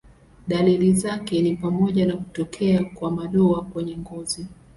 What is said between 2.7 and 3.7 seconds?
kwa madoa